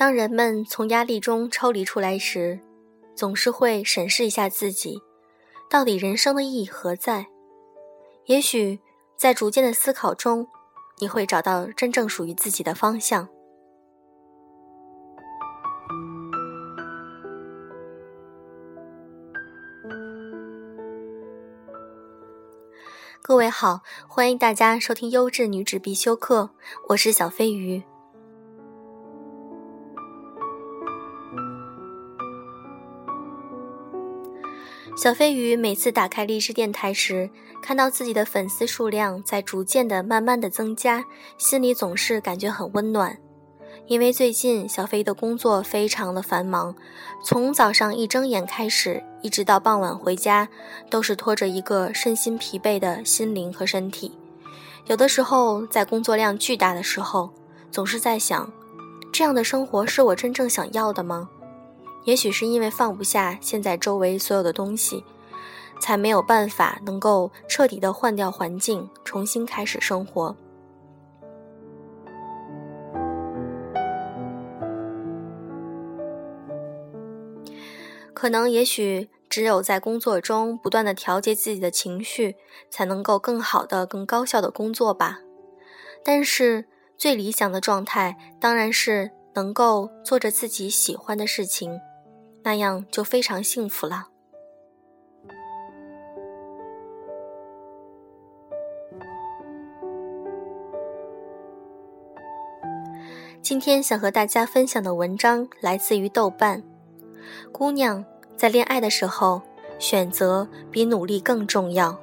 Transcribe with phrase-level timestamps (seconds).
[0.00, 2.58] 当人们从压力中抽离出来时，
[3.14, 4.98] 总是会审视一下自己，
[5.68, 7.26] 到底人生的意义何在？
[8.24, 8.80] 也许
[9.14, 10.48] 在逐渐的思考中，
[11.00, 13.28] 你会找到真正属于自己的方向。
[23.20, 26.48] 各位好，欢迎大家收听优质女纸必修课，
[26.88, 27.82] 我是小飞鱼。
[35.02, 37.30] 小飞鱼每次打开励志电台时，
[37.62, 41.02] 看到自己的粉丝数量在逐渐的、慢慢的增加，
[41.38, 43.16] 心里总是感觉很温暖。
[43.86, 46.74] 因为最近小飞的工作非常的繁忙，
[47.24, 50.46] 从早上一睁眼开始，一直到傍晚回家，
[50.90, 54.12] 都是拖着一个身心疲惫的心灵和身体。
[54.84, 57.30] 有的时候在工作量巨大的时候，
[57.70, 58.52] 总是在想，
[59.10, 61.30] 这样的生活是我真正想要的吗？
[62.04, 65.04] 也许是因为放不下现在周围所有的东西，
[65.80, 70.34] 才没有办法能够彻底的换掉环境，重新开始生活。
[78.12, 82.36] 可能也许只有在工作中不断的调节自己的情绪，
[82.70, 85.20] 才能够更好的、更高效的工作吧。
[86.04, 86.66] 但是
[86.98, 91.80] 最理想的状态当然是能够做着自己喜欢的事情。
[92.42, 94.08] 那样就非常幸福了。
[103.42, 106.62] 今天想和大家分享的文章来自于豆瓣。
[107.50, 108.04] 姑娘
[108.36, 109.40] 在恋爱的时候，
[109.78, 111.98] 选择比努力更重要。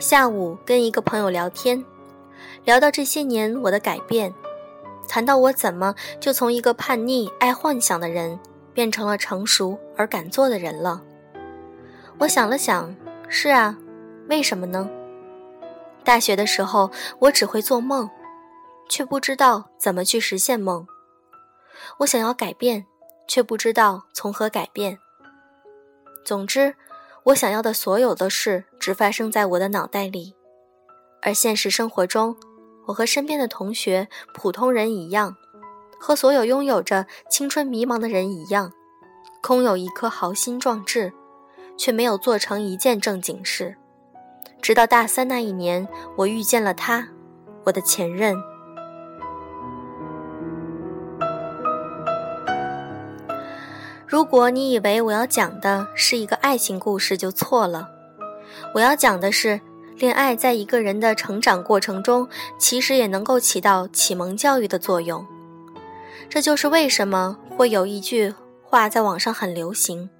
[0.00, 1.82] 下午跟一个朋友聊天。
[2.64, 4.32] 聊到这些年我的改变，
[5.06, 8.38] 谈到我怎么就从一个叛逆、爱幻想的人，
[8.72, 11.02] 变成了成熟而敢做的人了。
[12.18, 12.94] 我想了想，
[13.28, 13.76] 是啊，
[14.28, 14.88] 为什么呢？
[16.02, 18.08] 大学的时候，我只会做梦，
[18.88, 20.86] 却不知道怎么去实现梦。
[21.98, 22.86] 我想要改变，
[23.28, 24.98] 却不知道从何改变。
[26.24, 26.74] 总之，
[27.24, 30.34] 我想要的所有的事，只发生在我的脑袋里。
[31.20, 32.36] 而现实生活中，
[32.86, 35.36] 我和身边的同学、普通人一样，
[35.98, 38.72] 和所有拥有着青春迷茫的人一样，
[39.40, 41.12] 空有一颗豪心壮志，
[41.78, 43.76] 却没有做成一件正经事。
[44.60, 47.08] 直到大三那一年，我遇见了他，
[47.64, 48.36] 我的前任。
[54.06, 57.88] 如果你以为我要讲的是一个爱情故事，就错了。
[58.74, 59.60] 我要讲的是。
[59.96, 62.28] 恋爱在一个人的成长过程中，
[62.58, 65.24] 其实也能够起到启蒙教育的作用。
[66.28, 70.10] 这就是为什么会有一句话在网上很流行：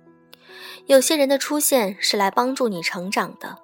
[0.87, 3.59] 有些人的出现是来帮助你成长的，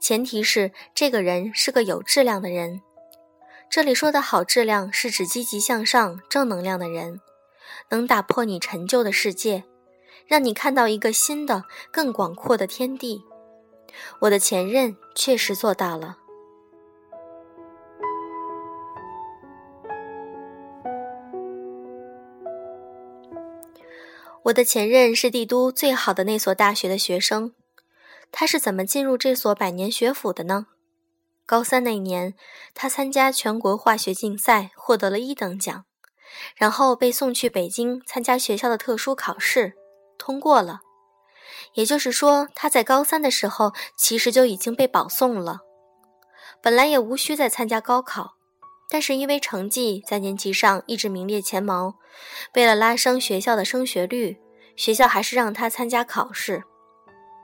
[0.00, 2.80] 前提是这个人是个有质量的人。
[3.70, 7.20] 这里说的好质量，是指积极向上、正能量的人，
[7.90, 9.64] 能打破你陈旧的世界，
[10.26, 13.22] 让你看到一个新的、更广阔的天地。
[14.20, 16.18] 我的前任确实做到了。
[24.44, 27.54] 我的前任是帝都最好的那所大学的学生，
[28.32, 30.66] 他是怎么进入这所百年学府的呢？
[31.46, 32.34] 高三那年，
[32.74, 35.84] 他参加全国化学竞赛，获得了一等奖，
[36.56, 39.74] 然后被送去北京参加学校的特殊考试，
[40.18, 40.80] 通过了。
[41.74, 45.60] 也就是说，他在高三的时候其实就已经被保送了，
[46.62, 48.34] 本来也无需再参加高考，
[48.90, 51.94] 但是因为成绩在年级上一直名列前茅，
[52.54, 54.38] 为了拉升学校的升学率，
[54.76, 56.62] 学校还是让他参加考试。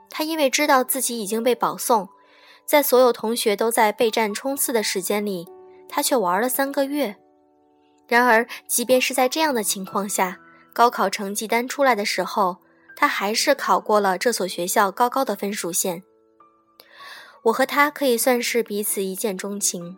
[0.09, 2.09] 他因为知道自己已经被保送，
[2.65, 5.47] 在所有同学都在备战冲刺的时间里，
[5.87, 7.15] 他却玩了三个月。
[8.07, 10.39] 然而，即便是在这样的情况下，
[10.73, 12.57] 高考成绩单出来的时候。
[12.99, 16.03] 他还是考过了这所学校高高的分数线。
[17.43, 19.97] 我和他可以算是彼此一见钟情，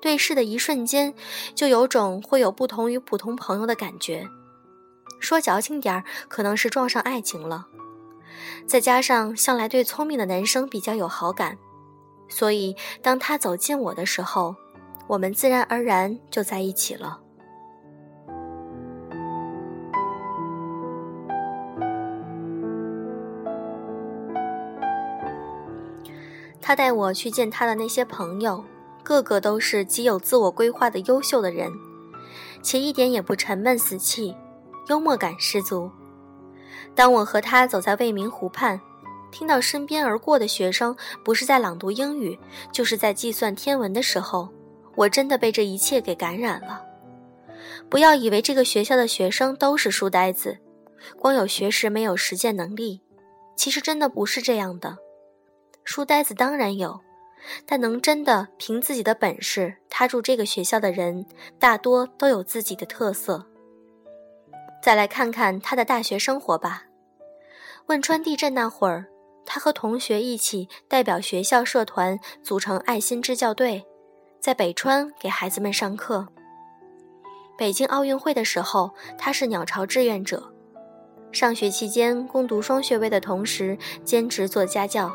[0.00, 1.12] 对视的一瞬间，
[1.54, 4.26] 就有种会有不同于普通朋友的感觉。
[5.20, 7.66] 说矫情点儿，可能是撞上爱情了。
[8.66, 11.58] 再加上向来对聪明的男生比较有好感，
[12.30, 14.56] 所以当他走近我的时候，
[15.06, 17.20] 我们自然而然就在一起了。
[26.72, 28.64] 他带我去见他的那些朋友，
[29.02, 31.70] 个个都是极有自我规划的优秀的人，
[32.62, 34.34] 且一点也不沉闷死气，
[34.88, 35.90] 幽默感十足。
[36.94, 38.80] 当我和他走在未名湖畔，
[39.30, 42.38] 听到身边而过的学生不是在朗读英语，
[42.72, 44.48] 就是在计算天文的时候，
[44.94, 46.82] 我真的被这一切给感染了。
[47.90, 50.56] 不要以为这个学校的学生都是书呆子，
[51.18, 53.02] 光有学识没有实践能力，
[53.56, 54.96] 其实真的不是这样的。
[55.84, 57.00] 书呆子当然有，
[57.66, 61.26] 但能真的凭自己的本事踏入这个学校的人，
[61.58, 63.46] 大多都有自己的特色。
[64.82, 66.84] 再来看看他的大学生活吧。
[67.86, 69.06] 汶川地震那会儿，
[69.44, 73.84] 他和同学一起代表学校社团组成爱心支教队，
[74.40, 76.26] 在北川给孩子们上课。
[77.58, 80.52] 北京奥运会的时候，他是鸟巢志愿者。
[81.30, 85.12] 上学期间攻读双学位的同时，兼职做家教。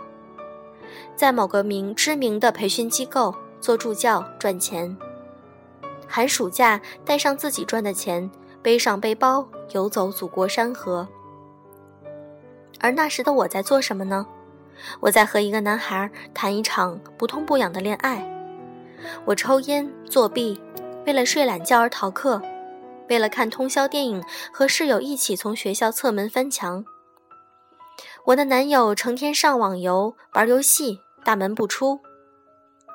[1.17, 4.95] 在某个名知名的培训机构做助教赚钱，
[6.07, 8.29] 寒暑假带上自己赚的钱，
[8.61, 11.07] 背上背包游走祖国山河。
[12.79, 14.27] 而那时的我在做什么呢？
[14.99, 18.23] 我在和一个男孩谈一场不痛不痒的恋爱。
[19.25, 20.61] 我抽烟作弊，
[21.07, 22.39] 为了睡懒觉而逃课，
[23.09, 24.23] 为了看通宵电影
[24.53, 26.85] 和室友一起从学校侧门翻墙。
[28.25, 30.99] 我的男友成天上网游玩游戏。
[31.27, 31.99] 大门不出，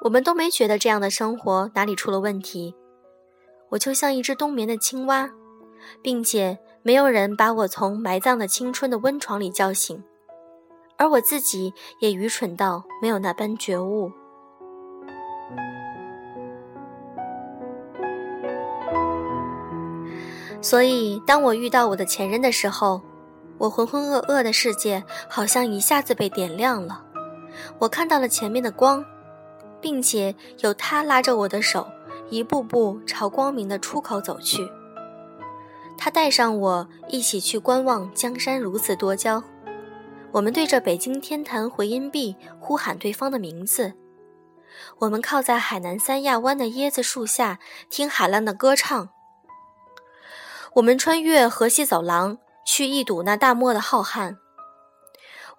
[0.00, 2.74] 我们都没觉得这样的生活哪里出了问题。
[3.68, 5.28] 我就像一只冬眠的青蛙，
[6.00, 10.02] 并且没有人把我从埋葬的青春的温床里叫醒，
[10.96, 14.10] 而我自己也愚蠢到没有那般觉悟。
[20.62, 23.02] 所以，当我遇到我的前任的时候，
[23.58, 27.11] 我浑浑噩噩的世界好像一下子被点亮了。
[27.78, 29.04] 我看到了前面的光，
[29.80, 31.86] 并且有他拉着我的手，
[32.30, 34.70] 一步步朝光明的出口走去。
[35.98, 39.42] 他带上我一起去观望江山如此多娇。
[40.32, 43.92] 我们对着北京天坛回音壁呼喊对方的名字。
[44.98, 47.58] 我们靠在海南三亚湾的椰子树下
[47.90, 49.10] 听海浪的歌唱。
[50.74, 54.36] 我们穿越河西走廊去一睹那大漠的浩瀚。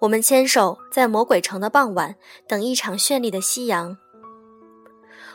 [0.03, 3.97] 我们牵手在魔鬼城的傍晚等一场绚丽的夕阳。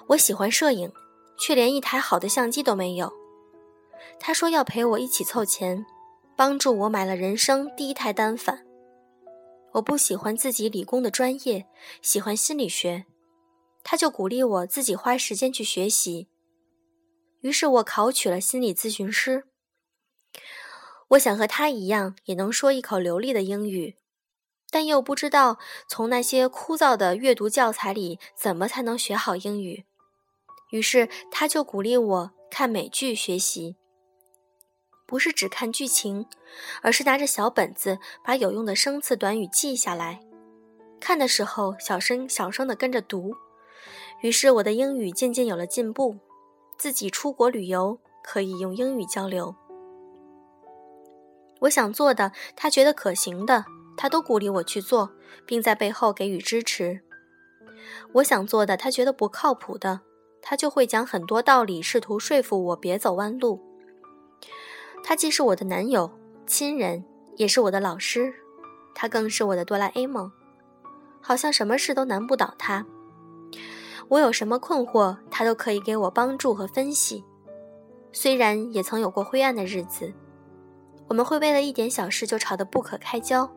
[0.08, 0.92] 我喜欢摄影，
[1.38, 3.10] 却连一台好的相机都没有。
[4.20, 5.86] 他说要陪我一起凑钱，
[6.36, 8.62] 帮助我买了人生第一台单反。
[9.72, 11.66] 我不喜欢自己理工的专业，
[12.02, 13.06] 喜欢心理学，
[13.82, 16.28] 他就鼓励我自己花时间去学习。
[17.40, 19.44] 于是我考取了心理咨询师。
[21.08, 23.96] 我想和他一样，也能说一口流利的英语。
[24.70, 29.84] 但又不知道从那些枯燥的阅读教材里怎么才能学好英语，
[30.70, 33.76] 于是他就鼓励我看美剧学习，
[35.06, 36.26] 不是只看剧情，
[36.82, 40.20] 而是拿着小本子把有用的生词短语记下来，
[41.00, 43.34] 看的时候小声小声的跟着读，
[44.20, 46.18] 于是我的英语渐渐有了进步，
[46.76, 49.54] 自己出国旅游可以用英语交流。
[51.60, 53.64] 我想做的，他觉得可行的。
[53.98, 55.10] 他都鼓励我去做，
[55.44, 57.00] 并在背后给予支持。
[58.12, 60.00] 我想做的，他觉得不靠谱的，
[60.40, 63.60] 他就会讲很多道理，试图说服我别走弯路。
[65.02, 66.10] 他既是我的男友、
[66.46, 67.04] 亲人，
[67.36, 68.32] 也是我的老师，
[68.94, 70.30] 他更是我的哆啦 A 梦，
[71.20, 72.86] 好像什么事都难不倒他。
[74.08, 77.24] 我有什么困惑，他都可以给我帮助和分析。
[78.12, 80.14] 虽然也曾有过灰暗的日子，
[81.08, 83.50] 我们会为了一点小事就吵得不可开交。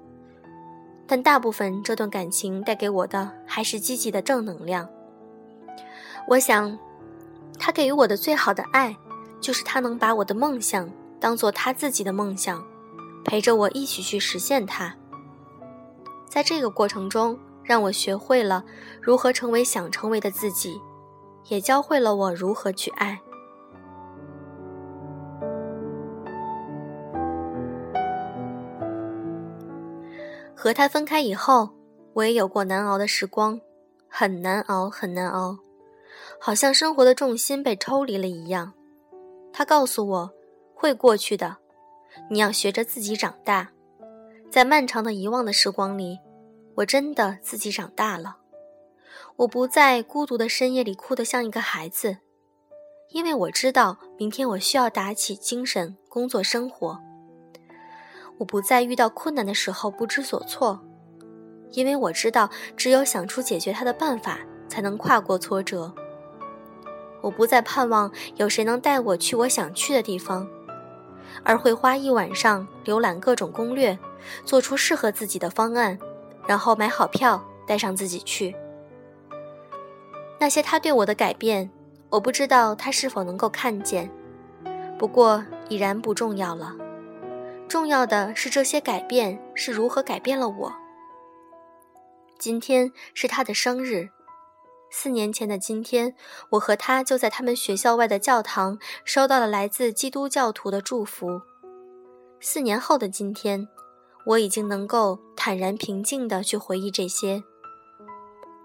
[1.11, 4.87] 但大部分这段感情带给我的还是积极的正能量。
[6.25, 6.79] 我想，
[7.59, 8.95] 他给予我的最好的爱，
[9.41, 10.89] 就是他能把我的梦想
[11.19, 12.65] 当做他自己的梦想，
[13.25, 14.95] 陪着我一起去实现它。
[16.29, 18.63] 在这个过程中，让我学会了
[19.01, 20.79] 如何成为想成为的自己，
[21.49, 23.19] 也教会了我如何去爱。
[30.61, 31.71] 和他分开以后，
[32.13, 33.59] 我也有过难熬的时光，
[34.07, 35.57] 很难熬，很难熬，
[36.39, 38.71] 好像生活的重心被抽离了一样。
[39.51, 40.31] 他告诉我，
[40.75, 41.57] 会过去的，
[42.29, 43.71] 你要学着自己长大。
[44.51, 46.19] 在漫长的遗忘的时光里，
[46.75, 48.37] 我真的自己长大了。
[49.37, 52.17] 我不在孤独的深夜里哭得像一个孩子，
[53.09, 57.01] 因为我知道明天我需要打起精神工作生活。
[58.41, 60.81] 我不再遇到困难的时候不知所措，
[61.73, 65.93] 因为我知道，只有想出解决它的办法，才能跨过挫折，
[67.21, 70.47] 我不再盼望有谁能带我去我想去的地方，
[71.43, 73.95] 而会花一晚上浏览各种攻略，
[74.43, 75.99] 做出适合自己的方案，
[76.47, 78.55] 然后买好票带上自己去。
[80.39, 81.69] 那些他对我的改变，
[82.09, 84.09] 我不知道他是否能够看见，
[84.97, 86.73] 不过已然不重要了。
[87.71, 90.73] 重要的是这些改变是如何改变了我。
[92.37, 94.09] 今天是他的生日。
[94.89, 96.13] 四年前的今天，
[96.49, 101.43] 我和他就在他们学校外的教堂收到了来自基督教徒的祝福。
[102.41, 103.69] 四年后的今天，
[104.25, 107.41] 我已经能够坦然平静地去回忆这些。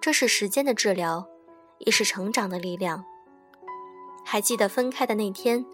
[0.01, 1.29] 这是时间的治疗，
[1.79, 3.05] 也是成长的力量。
[4.25, 5.65] 还记得分开的那天，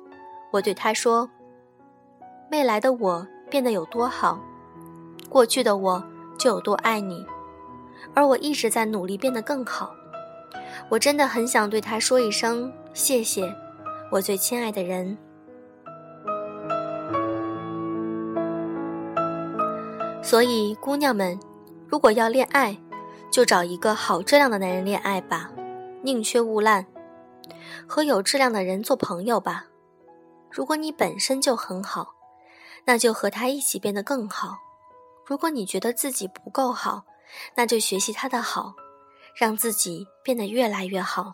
[0.52, 1.30] 我对他说
[2.52, 4.38] ：“未来的我变得有多好，
[5.30, 6.04] 过去的我
[6.38, 7.26] 就有多爱你。”
[8.14, 9.94] 而我一直在努力变得更好。
[10.90, 13.50] 我真的很想对他说一声谢谢，
[14.10, 15.16] 我最亲爱的人。
[20.22, 21.40] 所以，姑娘们，
[21.88, 22.76] 如果要恋爱，
[23.30, 25.50] 就找一个好质量的男人恋爱吧，
[26.02, 26.84] 宁缺毋滥，
[27.86, 29.64] 和有质量的人做朋友吧。
[30.50, 32.14] 如果你本身就很好，
[32.84, 34.58] 那就和他一起变得更好。
[35.26, 37.04] 如果你觉得自己不够好，
[37.54, 38.74] 那就学习他的好。
[39.34, 41.32] 让自己变得越来越好。